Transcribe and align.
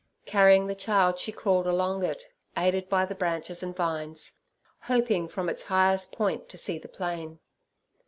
Carrying 0.25 0.65
the 0.65 0.73
child, 0.73 1.19
she 1.19 1.31
crawled 1.31 1.67
along 1.67 2.03
it, 2.03 2.23
aided 2.57 2.89
by 2.89 3.05
the 3.05 3.13
branches 3.13 3.61
and 3.61 3.75
vines, 3.75 4.37
hoping 4.79 5.27
from 5.27 5.47
its 5.47 5.65
highest 5.65 6.11
point 6.11 6.49
to 6.49 6.57
see 6.57 6.79
the 6.79 6.87
plain. 6.89 7.37